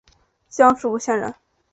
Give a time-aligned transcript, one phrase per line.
[0.49, 1.35] 江苏吴县人。